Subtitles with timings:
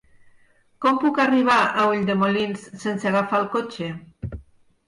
[0.85, 3.93] Com puc arribar a Ulldemolins sense agafar el cotxe?